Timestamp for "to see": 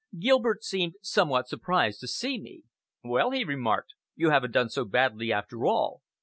1.99-2.39